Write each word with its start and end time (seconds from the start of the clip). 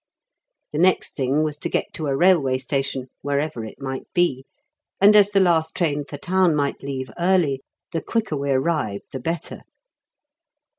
The 0.71 0.79
next 0.79 1.15
thing 1.15 1.43
was 1.43 1.59
to 1.59 1.69
get 1.69 1.93
to 1.93 2.07
a 2.07 2.17
railway 2.17 2.57
station, 2.57 3.09
wherever 3.21 3.63
it 3.63 3.79
might 3.79 4.11
be, 4.15 4.45
and 4.99 5.15
as 5.15 5.29
the 5.29 5.39
last 5.39 5.75
train 5.75 6.05
for 6.05 6.17
town 6.17 6.55
might 6.55 6.81
leave 6.81 7.11
early, 7.19 7.61
the 7.91 8.01
quicker 8.01 8.35
we 8.35 8.49
arrived 8.49 9.05
the 9.11 9.19
better. 9.19 9.59